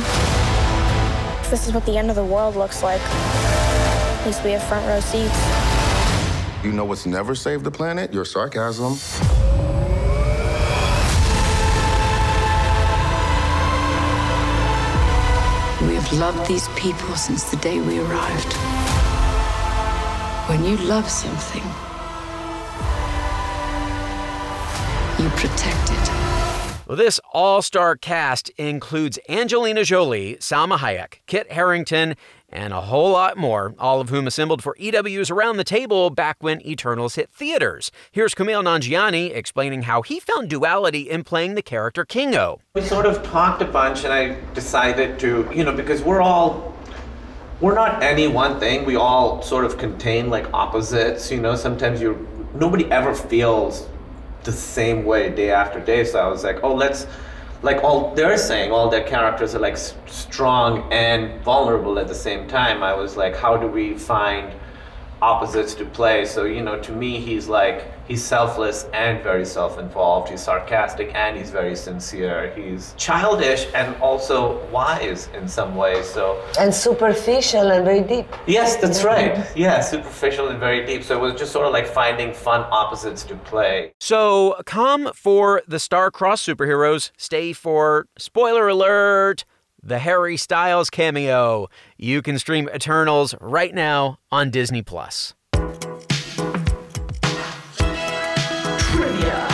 This 1.49 1.67
is 1.67 1.73
what 1.73 1.85
the 1.85 1.97
end 1.97 2.09
of 2.09 2.15
the 2.15 2.25
world 2.25 2.55
looks 2.55 2.81
like. 2.81 3.01
At 4.23 4.27
least 4.27 4.43
we 4.45 4.51
have 4.51 4.63
front 4.63 4.87
row 4.87 5.01
seats. 5.01 6.63
You 6.63 6.71
know 6.71 6.85
what's 6.85 7.05
never 7.05 7.35
saved 7.35 7.65
the 7.65 7.71
planet? 7.71 8.13
Your 8.13 8.23
sarcasm. 8.23 8.93
We 15.85 15.95
have 15.95 16.13
loved 16.13 16.47
these 16.47 16.69
people 16.69 17.17
since 17.17 17.51
the 17.51 17.57
day 17.57 17.81
we 17.81 17.99
arrived. 17.99 18.53
When 20.47 20.63
you 20.63 20.77
love 20.77 21.09
something, 21.09 21.63
you 25.21 25.29
protect 25.31 25.91
it. 25.91 26.13
Well, 26.87 26.97
this 26.97 27.19
all 27.33 27.61
star 27.61 27.95
cast 27.97 28.49
includes 28.51 29.17
Angelina 29.27 29.83
Jolie, 29.83 30.35
Salma 30.35 30.77
Hayek, 30.77 31.19
Kit 31.27 31.51
Harington, 31.51 32.15
and 32.53 32.71
a 32.71 32.81
whole 32.81 33.11
lot 33.11 33.35
more, 33.35 33.73
all 33.79 33.99
of 33.99 34.09
whom 34.09 34.27
assembled 34.27 34.63
for 34.63 34.77
EW's 34.79 35.29
Around 35.29 35.57
the 35.57 35.63
Table 35.63 36.09
back 36.09 36.37
when 36.39 36.65
Eternals 36.65 37.15
hit 37.15 37.31
theaters. 37.31 37.91
Here's 38.11 38.33
Kumail 38.33 38.63
Nanjiani 38.63 39.35
explaining 39.35 39.81
how 39.81 40.03
he 40.03 40.19
found 40.19 40.49
duality 40.49 41.09
in 41.09 41.23
playing 41.23 41.55
the 41.55 41.61
character 41.61 42.05
Kingo. 42.05 42.59
We 42.75 42.81
sort 42.81 43.07
of 43.07 43.23
talked 43.23 43.61
a 43.61 43.65
bunch, 43.65 44.03
and 44.03 44.13
I 44.13 44.39
decided 44.53 45.19
to, 45.19 45.49
you 45.53 45.63
know, 45.63 45.73
because 45.73 46.03
we're 46.03 46.21
all, 46.21 46.75
we're 47.59 47.75
not 47.75 48.03
any 48.03 48.27
one 48.27 48.59
thing. 48.59 48.85
We 48.85 48.95
all 48.95 49.41
sort 49.41 49.65
of 49.65 49.77
contain 49.77 50.29
like 50.29 50.45
opposites. 50.53 51.31
You 51.31 51.41
know, 51.41 51.55
sometimes 51.55 52.01
you, 52.01 52.27
nobody 52.53 52.85
ever 52.91 53.15
feels 53.15 53.87
the 54.43 54.51
same 54.51 55.05
way 55.05 55.29
day 55.29 55.49
after 55.49 55.79
day. 55.79 56.03
So 56.03 56.19
I 56.19 56.27
was 56.27 56.43
like, 56.43 56.59
oh, 56.63 56.75
let's, 56.75 57.07
like 57.63 57.83
all 57.83 58.13
they're 58.13 58.37
saying, 58.37 58.71
all 58.71 58.89
their 58.89 59.03
characters 59.03 59.55
are 59.55 59.59
like 59.59 59.77
strong 59.77 60.91
and 60.91 61.41
vulnerable 61.43 61.97
at 61.97 62.07
the 62.07 62.15
same 62.15 62.47
time. 62.47 62.83
I 62.83 62.93
was 62.93 63.15
like, 63.17 63.35
how 63.35 63.57
do 63.57 63.67
we 63.67 63.97
find 63.97 64.53
opposites 65.23 65.73
to 65.73 65.85
play. 65.85 66.25
So, 66.25 66.43
you 66.43 66.61
know, 66.61 66.77
to 66.81 66.91
me, 66.91 67.17
he's 67.17 67.47
like, 67.47 67.89
he's 68.09 68.21
selfless 68.21 68.87
and 68.93 69.23
very 69.23 69.45
self 69.45 69.79
involved. 69.79 70.27
He's 70.29 70.43
sarcastic 70.43 71.15
and 71.15 71.37
he's 71.37 71.49
very 71.49 71.77
sincere. 71.77 72.53
He's 72.57 72.93
childish 72.97 73.67
and 73.73 73.95
also 74.01 74.65
wise 74.67 75.29
in 75.33 75.47
some 75.47 75.75
ways. 75.75 76.05
So, 76.09 76.43
and 76.59 76.75
superficial 76.75 77.71
and 77.71 77.85
very 77.85 78.01
deep. 78.01 78.27
Yes, 78.47 78.75
that's 78.75 79.05
right. 79.05 79.47
Yeah, 79.55 79.79
superficial 79.79 80.49
and 80.49 80.59
very 80.59 80.85
deep. 80.85 81.03
So, 81.03 81.17
it 81.17 81.21
was 81.21 81.39
just 81.39 81.53
sort 81.53 81.67
of 81.67 81.71
like 81.71 81.87
finding 81.87 82.33
fun 82.33 82.65
opposites 82.69 83.23
to 83.23 83.35
play. 83.35 83.93
So, 84.01 84.57
come 84.65 85.11
for 85.15 85.61
the 85.65 85.79
star-crossed 85.79 86.45
superheroes, 86.45 87.11
stay 87.17 87.53
for 87.53 88.07
spoiler 88.17 88.67
alert 88.67 89.45
the 89.83 89.99
Harry 89.99 90.37
Styles 90.37 90.89
cameo. 90.89 91.67
You 91.97 92.21
can 92.21 92.39
stream 92.39 92.69
Eternals 92.73 93.35
right 93.41 93.73
now 93.73 94.19
on 94.31 94.49
Disney 94.49 94.81
Plus. 94.81 95.33
Trivia. 98.87 99.47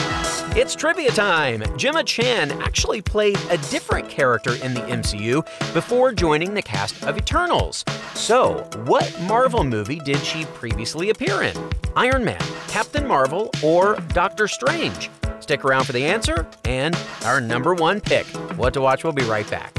It's 0.55 0.75
trivia 0.75 1.09
time. 1.11 1.63
Gemma 1.77 2.03
Chan 2.03 2.51
actually 2.61 3.01
played 3.01 3.39
a 3.49 3.57
different 3.69 4.07
character 4.09 4.53
in 4.63 4.73
the 4.75 4.81
MCU 4.81 5.43
before 5.73 6.11
joining 6.11 6.53
the 6.53 6.61
cast 6.61 7.03
of 7.05 7.17
Eternals. 7.17 7.83
So, 8.13 8.69
what 8.85 9.19
Marvel 9.21 9.63
movie 9.63 9.99
did 9.99 10.19
she 10.19 10.45
previously 10.45 11.09
appear 11.09 11.41
in? 11.41 11.55
Iron 11.95 12.23
Man, 12.23 12.41
Captain 12.67 13.07
Marvel, 13.07 13.49
or 13.63 13.95
Doctor 14.09 14.47
Strange? 14.47 15.09
Stick 15.39 15.65
around 15.65 15.85
for 15.85 15.93
the 15.93 16.05
answer 16.05 16.47
and 16.65 16.95
our 17.25 17.41
number 17.41 17.73
one 17.73 17.99
pick. 17.99 18.27
What 18.57 18.73
to 18.75 18.81
watch, 18.81 19.03
we'll 19.03 19.13
be 19.13 19.23
right 19.23 19.49
back. 19.49 19.78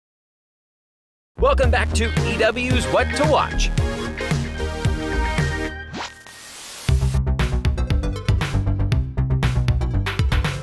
Welcome 1.41 1.71
back 1.71 1.91
to 1.93 2.05
EW's 2.05 2.85
What 2.93 3.05
to 3.15 3.25
Watch. 3.25 3.71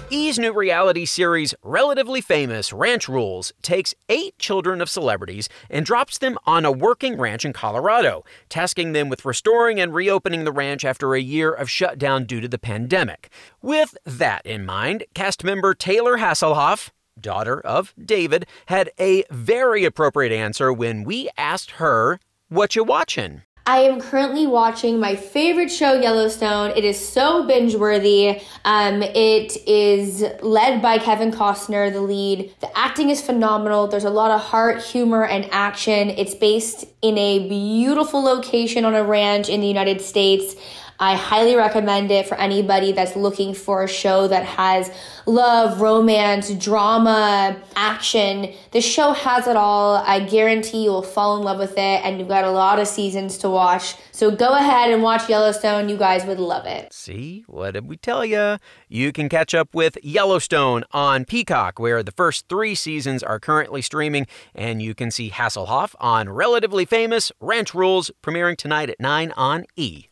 E's 0.08 0.38
new 0.38 0.52
reality 0.52 1.04
series, 1.04 1.52
Relatively 1.64 2.20
Famous 2.20 2.72
Ranch 2.72 3.08
Rules, 3.08 3.52
takes 3.60 3.96
eight 4.08 4.38
children 4.38 4.80
of 4.80 4.88
celebrities 4.88 5.48
and 5.68 5.84
drops 5.84 6.18
them 6.18 6.38
on 6.46 6.64
a 6.64 6.70
working 6.70 7.18
ranch 7.18 7.44
in 7.44 7.52
Colorado, 7.52 8.24
tasking 8.48 8.92
them 8.92 9.08
with 9.08 9.24
restoring 9.24 9.80
and 9.80 9.92
reopening 9.92 10.44
the 10.44 10.52
ranch 10.52 10.84
after 10.84 11.14
a 11.14 11.20
year 11.20 11.52
of 11.52 11.68
shutdown 11.68 12.24
due 12.24 12.40
to 12.40 12.46
the 12.46 12.56
pandemic. 12.56 13.30
With 13.60 13.96
that 14.04 14.46
in 14.46 14.64
mind, 14.64 15.02
cast 15.12 15.42
member 15.42 15.74
Taylor 15.74 16.18
Hasselhoff, 16.18 16.90
daughter 17.20 17.60
of 17.60 17.94
David, 18.02 18.46
had 18.66 18.90
a 18.98 19.24
very 19.30 19.84
appropriate 19.84 20.32
answer 20.32 20.72
when 20.72 21.04
we 21.04 21.28
asked 21.36 21.72
her, 21.72 22.20
What 22.48 22.76
you 22.76 22.84
watching? 22.84 23.42
I 23.68 23.80
am 23.80 24.00
currently 24.00 24.46
watching 24.46 24.98
my 24.98 25.14
favorite 25.14 25.70
show, 25.70 25.92
Yellowstone. 25.92 26.70
It 26.70 26.86
is 26.86 26.98
so 26.98 27.46
binge 27.46 27.74
worthy. 27.74 28.40
Um, 28.64 29.02
it 29.02 29.58
is 29.68 30.24
led 30.40 30.80
by 30.80 30.96
Kevin 30.96 31.30
Costner, 31.30 31.92
the 31.92 32.00
lead. 32.00 32.50
The 32.60 32.78
acting 32.78 33.10
is 33.10 33.20
phenomenal. 33.20 33.86
There's 33.86 34.04
a 34.04 34.10
lot 34.10 34.30
of 34.30 34.40
heart, 34.40 34.80
humor, 34.82 35.26
and 35.26 35.46
action. 35.52 36.08
It's 36.08 36.34
based 36.34 36.86
in 37.02 37.18
a 37.18 37.46
beautiful 37.46 38.22
location 38.22 38.86
on 38.86 38.94
a 38.94 39.04
ranch 39.04 39.50
in 39.50 39.60
the 39.60 39.68
United 39.68 40.00
States. 40.00 40.56
I 41.00 41.14
highly 41.14 41.54
recommend 41.54 42.10
it 42.10 42.26
for 42.26 42.36
anybody 42.36 42.90
that's 42.90 43.14
looking 43.14 43.54
for 43.54 43.84
a 43.84 43.88
show 43.88 44.26
that 44.26 44.44
has 44.44 44.90
love, 45.26 45.80
romance, 45.80 46.50
drama, 46.54 47.56
action. 47.76 48.52
The 48.72 48.80
show 48.80 49.12
has 49.12 49.46
it 49.46 49.56
all. 49.56 49.96
I 49.96 50.20
guarantee 50.20 50.82
you'll 50.82 51.02
fall 51.02 51.36
in 51.36 51.44
love 51.44 51.58
with 51.58 51.72
it, 51.72 52.04
and 52.04 52.18
you've 52.18 52.26
got 52.26 52.42
a 52.42 52.50
lot 52.50 52.80
of 52.80 52.88
seasons 52.88 53.38
to 53.38 53.48
watch. 53.48 53.94
So 54.10 54.32
go 54.32 54.56
ahead 54.56 54.90
and 54.90 55.00
watch 55.00 55.28
Yellowstone. 55.28 55.88
You 55.88 55.96
guys 55.96 56.24
would 56.24 56.40
love 56.40 56.66
it. 56.66 56.92
See, 56.92 57.44
what 57.46 57.74
did 57.74 57.86
we 57.86 57.96
tell 57.96 58.24
you? 58.24 58.58
You 58.88 59.12
can 59.12 59.28
catch 59.28 59.54
up 59.54 59.74
with 59.76 59.98
Yellowstone 60.02 60.82
on 60.90 61.24
Peacock, 61.24 61.78
where 61.78 62.02
the 62.02 62.10
first 62.10 62.48
three 62.48 62.74
seasons 62.74 63.22
are 63.22 63.38
currently 63.38 63.82
streaming, 63.82 64.26
and 64.52 64.82
you 64.82 64.96
can 64.96 65.12
see 65.12 65.30
Hasselhoff 65.30 65.94
on 66.00 66.28
Relatively 66.28 66.84
Famous 66.84 67.30
Ranch 67.40 67.72
Rules, 67.72 68.10
premiering 68.20 68.56
tonight 68.56 68.90
at 68.90 68.98
9 68.98 69.32
on 69.36 69.64
E. 69.76 70.07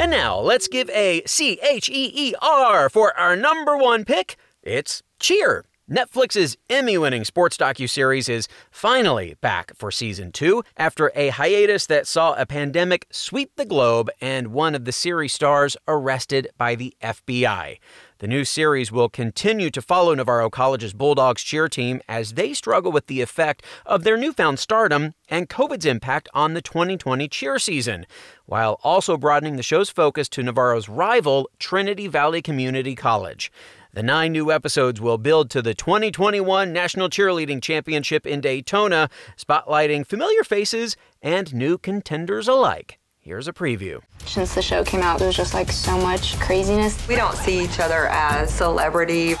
And 0.00 0.10
now 0.10 0.38
let's 0.40 0.66
give 0.66 0.88
a 0.88 1.22
C 1.26 1.60
H 1.62 1.90
E 1.90 2.10
E 2.14 2.34
R 2.40 2.88
for 2.88 3.14
our 3.18 3.36
number 3.36 3.76
one 3.76 4.06
pick. 4.06 4.36
It's 4.62 5.02
Cheer. 5.18 5.66
Netflix's 5.90 6.56
Emmy-winning 6.68 7.24
sports 7.24 7.56
docu-series 7.56 8.28
is 8.28 8.46
finally 8.70 9.34
back 9.40 9.72
for 9.74 9.90
season 9.90 10.30
2 10.30 10.62
after 10.76 11.10
a 11.16 11.30
hiatus 11.30 11.86
that 11.86 12.06
saw 12.06 12.32
a 12.34 12.46
pandemic 12.46 13.08
sweep 13.10 13.50
the 13.56 13.64
globe 13.64 14.08
and 14.20 14.52
one 14.52 14.76
of 14.76 14.84
the 14.84 14.92
series 14.92 15.32
stars 15.32 15.76
arrested 15.88 16.48
by 16.56 16.76
the 16.76 16.94
FBI. 17.02 17.78
The 18.20 18.28
new 18.28 18.44
series 18.44 18.92
will 18.92 19.08
continue 19.08 19.70
to 19.70 19.82
follow 19.82 20.14
Navarro 20.14 20.48
College's 20.48 20.92
Bulldogs 20.92 21.42
cheer 21.42 21.68
team 21.68 22.00
as 22.08 22.34
they 22.34 22.52
struggle 22.52 22.92
with 22.92 23.08
the 23.08 23.20
effect 23.20 23.64
of 23.84 24.04
their 24.04 24.16
newfound 24.16 24.60
stardom 24.60 25.14
and 25.28 25.48
COVID's 25.48 25.86
impact 25.86 26.28
on 26.32 26.54
the 26.54 26.62
2020 26.62 27.26
cheer 27.26 27.58
season, 27.58 28.06
while 28.46 28.78
also 28.84 29.16
broadening 29.16 29.56
the 29.56 29.62
show's 29.62 29.90
focus 29.90 30.28
to 30.28 30.42
Navarro's 30.42 30.88
rival, 30.88 31.48
Trinity 31.58 32.06
Valley 32.06 32.42
Community 32.42 32.94
College. 32.94 33.50
The 33.92 34.04
nine 34.04 34.30
new 34.30 34.52
episodes 34.52 35.00
will 35.00 35.18
build 35.18 35.50
to 35.50 35.60
the 35.60 35.74
2021 35.74 36.72
National 36.72 37.08
Cheerleading 37.08 37.60
Championship 37.60 38.24
in 38.24 38.40
Daytona, 38.40 39.10
spotlighting 39.36 40.06
familiar 40.06 40.44
faces 40.44 40.96
and 41.20 41.52
new 41.52 41.76
contenders 41.76 42.46
alike. 42.46 43.00
Here's 43.18 43.48
a 43.48 43.52
preview. 43.52 44.00
Since 44.26 44.54
the 44.54 44.62
show 44.62 44.84
came 44.84 45.02
out, 45.02 45.18
there's 45.18 45.36
just 45.36 45.54
like 45.54 45.72
so 45.72 45.98
much 45.98 46.38
craziness. 46.38 47.08
We 47.08 47.16
don't 47.16 47.34
see 47.34 47.64
each 47.64 47.80
other 47.80 48.06
as 48.10 48.54
celebrity. 48.54 49.34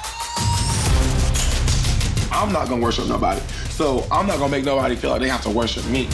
I'm 2.32 2.52
not 2.52 2.68
gonna 2.68 2.82
worship 2.82 3.06
nobody. 3.06 3.40
So 3.68 4.04
I'm 4.10 4.26
not 4.26 4.40
gonna 4.40 4.50
make 4.50 4.64
nobody 4.64 4.96
feel 4.96 5.10
like 5.10 5.20
they 5.20 5.28
have 5.28 5.42
to 5.42 5.50
worship 5.50 5.86
me. 5.86 6.08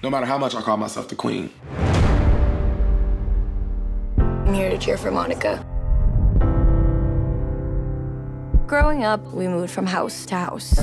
No 0.00 0.10
matter 0.10 0.26
how 0.26 0.38
much 0.38 0.54
I 0.54 0.62
call 0.62 0.76
myself 0.76 1.08
the 1.08 1.16
queen. 1.16 1.50
I'm 4.16 4.54
here 4.54 4.70
to 4.70 4.78
cheer 4.78 4.96
for 4.96 5.10
Monica. 5.10 5.65
Growing 8.66 9.04
up, 9.04 9.24
we 9.32 9.46
moved 9.46 9.72
from 9.72 9.86
house 9.86 10.26
to 10.26 10.34
house. 10.34 10.80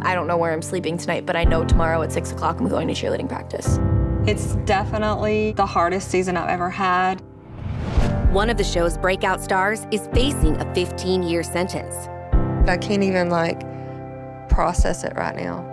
I 0.00 0.14
don't 0.14 0.26
know 0.26 0.38
where 0.38 0.54
I'm 0.54 0.62
sleeping 0.62 0.96
tonight, 0.96 1.26
but 1.26 1.36
I 1.36 1.44
know 1.44 1.66
tomorrow 1.66 2.00
at 2.00 2.10
6 2.10 2.32
o'clock 2.32 2.58
I'm 2.58 2.66
going 2.66 2.88
to 2.88 2.94
cheerleading 2.94 3.28
practice. 3.28 3.78
It's 4.26 4.54
definitely 4.64 5.52
the 5.52 5.66
hardest 5.66 6.10
season 6.10 6.38
I've 6.38 6.48
ever 6.48 6.70
had. 6.70 7.20
One 8.32 8.48
of 8.48 8.56
the 8.56 8.64
show's 8.64 8.96
breakout 8.96 9.42
stars 9.42 9.86
is 9.90 10.08
facing 10.14 10.56
a 10.62 10.74
15 10.74 11.22
year 11.22 11.42
sentence. 11.42 11.94
I 12.66 12.78
can't 12.78 13.02
even 13.02 13.28
like 13.28 13.60
process 14.48 15.04
it 15.04 15.12
right 15.14 15.36
now. 15.36 15.69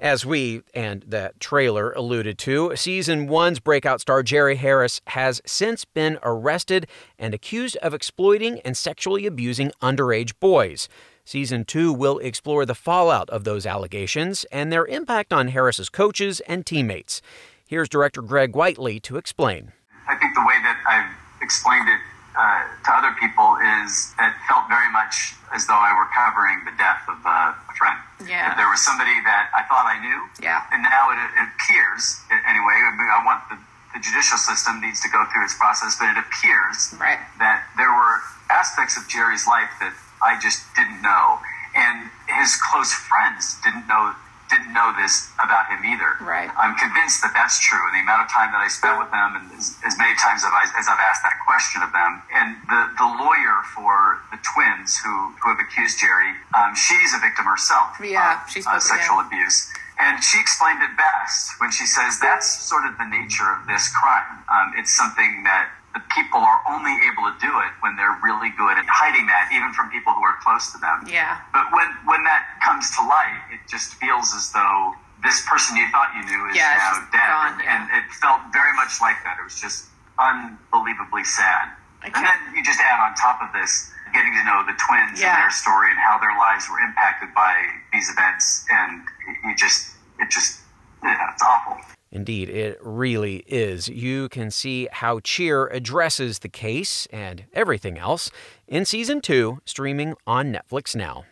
As 0.00 0.26
we 0.26 0.60
and 0.74 1.02
that 1.06 1.40
trailer 1.40 1.90
alluded 1.92 2.36
to, 2.38 2.76
season 2.76 3.28
one's 3.28 3.60
breakout 3.60 4.00
star 4.00 4.22
Jerry 4.22 4.56
Harris 4.56 5.00
has 5.08 5.40
since 5.46 5.86
been 5.86 6.18
arrested 6.22 6.86
and 7.18 7.32
accused 7.32 7.76
of 7.78 7.94
exploiting 7.94 8.60
and 8.60 8.76
sexually 8.76 9.24
abusing 9.26 9.72
underage 9.82 10.32
boys. 10.38 10.88
Season 11.24 11.64
two 11.64 11.92
will 11.92 12.18
explore 12.18 12.66
the 12.66 12.74
fallout 12.74 13.30
of 13.30 13.44
those 13.44 13.64
allegations 13.64 14.44
and 14.52 14.70
their 14.70 14.86
impact 14.86 15.32
on 15.32 15.48
Harris's 15.48 15.88
coaches 15.88 16.40
and 16.40 16.66
teammates. 16.66 17.22
Here's 17.66 17.88
director 17.88 18.22
Greg 18.22 18.54
Whiteley 18.54 19.00
to 19.00 19.16
explain. 19.16 19.72
I 20.08 20.14
think 20.16 20.34
the 20.34 20.42
way 20.46 20.54
that 20.62 20.78
I've 20.86 21.42
explained 21.42 21.88
it 21.88 21.95
uh, 22.36 22.62
to 22.84 22.90
other 22.92 23.16
people 23.18 23.56
is 23.80 24.12
it 24.20 24.32
felt 24.46 24.68
very 24.68 24.92
much 24.92 25.34
as 25.56 25.66
though 25.66 25.78
I 25.78 25.96
were 25.96 26.08
covering 26.12 26.62
the 26.68 26.74
death 26.76 27.00
of 27.08 27.18
uh, 27.24 27.56
a 27.56 27.74
friend. 27.80 27.96
Yeah. 28.28 28.52
That 28.52 28.60
there 28.60 28.68
was 28.68 28.84
somebody 28.84 29.14
that 29.24 29.48
I 29.56 29.64
thought 29.64 29.88
I 29.88 29.96
knew. 30.00 30.20
Yeah. 30.40 30.64
And 30.72 30.84
now 30.84 31.12
it, 31.12 31.20
it 31.20 31.48
appears, 31.56 32.20
anyway, 32.44 32.76
I 32.76 33.22
want 33.24 33.46
the, 33.48 33.56
the 33.96 34.00
judicial 34.00 34.36
system 34.36 34.80
needs 34.80 35.00
to 35.04 35.08
go 35.08 35.24
through 35.32 35.44
its 35.44 35.56
process, 35.56 35.96
but 35.96 36.12
it 36.12 36.18
appears 36.20 36.92
right. 37.00 37.20
that 37.38 37.64
there 37.76 37.92
were 37.92 38.20
aspects 38.50 38.96
of 38.96 39.08
Jerry's 39.08 39.46
life 39.46 39.70
that 39.80 39.92
I 40.24 40.36
just 40.40 40.64
didn't 40.74 41.00
know. 41.00 41.40
and 41.76 42.08
his 42.40 42.56
close 42.56 42.92
friends 42.92 43.60
didn't 43.62 43.86
know 43.86 44.14
didn't 44.48 44.72
know 44.72 44.92
this 44.96 45.30
about 45.42 45.66
him 45.68 45.84
either. 45.84 46.18
Right. 46.22 46.50
I'm 46.56 46.74
convinced 46.76 47.22
that 47.22 47.34
that's 47.34 47.58
true. 47.60 47.80
And 47.90 47.94
the 47.98 48.02
amount 48.06 48.26
of 48.26 48.28
time 48.30 48.52
that 48.52 48.62
I 48.62 48.68
spent 48.68 48.98
with 48.98 49.10
them, 49.10 49.36
and 49.36 49.44
as, 49.58 49.74
as 49.84 49.94
many 49.98 50.14
times 50.18 50.46
as 50.46 50.52
I've, 50.52 50.72
as 50.78 50.86
I've 50.86 51.02
asked 51.02 51.22
that 51.26 51.38
question 51.46 51.82
of 51.82 51.90
them, 51.90 52.22
and 52.34 52.56
the, 52.70 52.82
the 52.98 53.08
lawyer 53.18 53.62
for 53.74 54.22
the 54.30 54.38
twins 54.42 54.96
who, 54.98 55.34
who 55.42 55.50
have 55.50 55.60
accused 55.60 55.98
Jerry, 55.98 56.34
um, 56.54 56.74
she's 56.74 57.14
a 57.14 57.20
victim 57.20 57.46
herself. 57.46 57.98
Yeah, 57.98 58.42
of, 58.42 58.50
she's 58.50 58.66
uh, 58.66 58.78
sexual 58.78 59.22
yeah. 59.22 59.26
abuse. 59.26 59.70
And 59.98 60.22
she 60.22 60.38
explained 60.38 60.82
it 60.84 60.92
best 60.96 61.56
when 61.58 61.72
she 61.72 61.86
says 61.86 62.20
that's 62.20 62.44
sort 62.44 62.84
of 62.84 62.98
the 62.98 63.08
nature 63.08 63.48
of 63.48 63.66
this 63.66 63.88
crime. 63.96 64.44
Um, 64.52 64.76
it's 64.76 64.92
something 64.92 65.42
that 65.44 65.72
the 65.96 66.04
people 66.12 66.44
are 66.44 66.60
only 66.68 66.92
able 67.08 67.24
to 67.24 67.32
do 67.40 67.48
it 67.64 67.72
when 67.80 67.96
they're 67.96 68.20
really 68.20 68.52
good 68.60 68.76
at 68.76 68.84
hiding 68.84 69.24
that, 69.32 69.48
even 69.48 69.72
from 69.72 69.88
people 69.88 70.12
who 70.12 70.20
are 70.20 70.36
close 70.44 70.68
to 70.76 70.78
them. 70.78 71.08
Yeah. 71.08 71.40
But 71.56 71.72
when 71.72 71.88
when 72.04 72.20
that 72.28 72.44
comes 72.60 72.92
to 73.00 73.02
light, 73.08 73.40
it 73.48 73.64
just 73.64 73.96
feels 73.96 74.36
as 74.36 74.52
though 74.52 74.92
this 75.24 75.40
person 75.48 75.72
you 75.80 75.88
thought 75.88 76.12
you 76.12 76.20
knew 76.28 76.42
is 76.52 76.56
Yeah, 76.60 76.76
now 76.76 77.00
dead, 77.08 77.24
gone, 77.32 77.52
and, 77.56 77.60
yeah. 77.64 77.72
and 77.72 77.82
it 77.96 78.04
felt 78.20 78.44
very 78.52 78.76
much 78.76 79.00
like 79.00 79.16
that. 79.24 79.40
It 79.40 79.44
was 79.48 79.56
just 79.56 79.88
unbelievably 80.20 81.24
sad. 81.24 81.72
And 82.04 82.12
then 82.12 82.38
you 82.54 82.60
just 82.62 82.78
add 82.78 83.00
on 83.00 83.16
top 83.16 83.40
of 83.40 83.48
this 83.56 83.88
getting 84.12 84.36
to 84.36 84.44
know 84.44 84.62
the 84.68 84.76
twins 84.86 85.16
Yeah. 85.18 85.32
and 85.32 85.48
their 85.48 85.50
story 85.50 85.90
and 85.90 85.98
how 85.98 86.20
their 86.20 86.36
lives 86.36 86.68
were 86.68 86.78
impacted 86.84 87.32
by 87.32 87.56
these 87.92 88.12
events, 88.12 88.68
and 88.68 89.00
you 89.48 89.56
just 89.56 89.96
it 90.20 90.28
just 90.28 90.60
yeah, 91.06 91.32
it's 91.32 91.42
awful. 91.42 91.76
Indeed, 92.12 92.48
it 92.48 92.78
really 92.80 93.44
is. 93.46 93.88
You 93.88 94.28
can 94.28 94.50
see 94.50 94.88
how 94.90 95.20
Cheer 95.20 95.66
addresses 95.66 96.38
the 96.38 96.48
case 96.48 97.06
and 97.10 97.44
everything 97.52 97.98
else 97.98 98.30
in 98.66 98.84
season 98.84 99.20
two, 99.20 99.60
streaming 99.64 100.14
on 100.26 100.52
Netflix 100.52 100.96
now. 100.96 101.24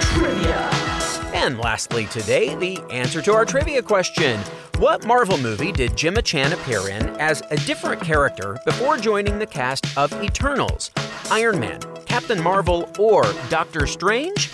Trivia. 0.00 0.70
And 1.34 1.58
lastly, 1.58 2.06
today, 2.06 2.54
the 2.54 2.80
answer 2.90 3.20
to 3.22 3.32
our 3.34 3.44
trivia 3.44 3.82
question 3.82 4.40
What 4.78 5.06
Marvel 5.06 5.38
movie 5.38 5.72
did 5.72 5.96
Gemma 5.96 6.22
Chan 6.22 6.52
appear 6.52 6.88
in 6.88 7.10
as 7.20 7.42
a 7.50 7.56
different 7.58 8.02
character 8.02 8.58
before 8.64 8.96
joining 8.96 9.38
the 9.38 9.46
cast 9.46 9.96
of 9.98 10.12
Eternals? 10.22 10.90
Iron 11.30 11.60
Man, 11.60 11.80
Captain 12.06 12.42
Marvel, 12.42 12.90
or 12.98 13.24
Doctor 13.48 13.86
Strange? 13.86 14.50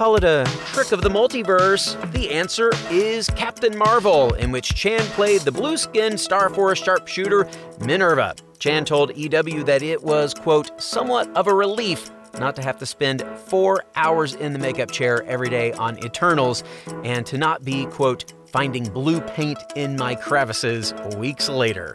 Call 0.00 0.16
it 0.16 0.24
a 0.24 0.46
trick 0.72 0.92
of 0.92 1.02
the 1.02 1.10
multiverse. 1.10 2.10
The 2.12 2.30
answer 2.30 2.70
is 2.90 3.28
Captain 3.36 3.76
Marvel, 3.76 4.32
in 4.32 4.50
which 4.50 4.74
Chan 4.74 5.02
played 5.08 5.42
the 5.42 5.52
blue 5.52 5.76
skinned 5.76 6.18
Star 6.18 6.48
Force 6.48 6.82
sharpshooter 6.82 7.46
Minerva. 7.80 8.34
Chan 8.58 8.86
told 8.86 9.14
EW 9.14 9.62
that 9.64 9.82
it 9.82 10.02
was, 10.02 10.32
quote, 10.32 10.80
somewhat 10.80 11.28
of 11.36 11.48
a 11.48 11.54
relief 11.54 12.10
not 12.38 12.56
to 12.56 12.62
have 12.62 12.78
to 12.78 12.86
spend 12.86 13.26
four 13.44 13.84
hours 13.94 14.36
in 14.36 14.54
the 14.54 14.58
makeup 14.58 14.90
chair 14.90 15.22
every 15.24 15.50
day 15.50 15.72
on 15.72 16.02
Eternals 16.02 16.64
and 17.04 17.26
to 17.26 17.36
not 17.36 17.62
be, 17.62 17.84
quote, 17.84 18.32
finding 18.46 18.84
blue 18.84 19.20
paint 19.20 19.58
in 19.76 19.96
my 19.96 20.14
crevices 20.14 20.94
weeks 21.18 21.50
later. 21.50 21.94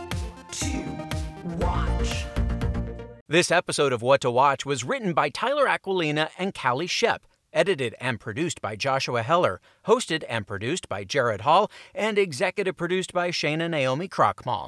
This 3.31 3.49
episode 3.49 3.93
of 3.93 4.01
What 4.01 4.19
to 4.21 4.29
Watch 4.29 4.65
was 4.65 4.83
written 4.83 5.13
by 5.13 5.29
Tyler 5.29 5.65
Aquilina 5.65 6.31
and 6.37 6.53
Callie 6.53 6.85
Shep, 6.85 7.25
edited 7.53 7.95
and 7.97 8.19
produced 8.19 8.59
by 8.59 8.75
Joshua 8.75 9.23
Heller, 9.23 9.61
hosted 9.87 10.25
and 10.27 10.45
produced 10.45 10.89
by 10.89 11.05
Jared 11.05 11.39
Hall, 11.39 11.71
and 11.95 12.17
executive 12.17 12.75
produced 12.75 13.13
by 13.13 13.31
Shayna 13.31 13.69
Naomi 13.69 14.09
Krochmal. 14.09 14.59